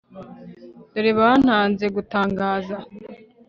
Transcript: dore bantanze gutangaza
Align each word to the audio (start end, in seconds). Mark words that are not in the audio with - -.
dore 0.93 1.11
bantanze 1.19 1.85
gutangaza 1.95 2.77